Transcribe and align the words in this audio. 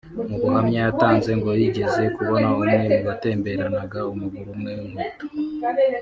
Mu 0.29 0.35
buhamya 0.41 0.79
yatanze 0.87 1.31
ngo 1.39 1.49
yigeze 1.61 2.03
kubona 2.15 2.45
umwe 2.53 2.73
mu 2.85 2.97
batemberanaga 3.07 3.99
umuguru 4.11 4.49
umwe 4.55 4.71
w’inkweto 4.77 5.25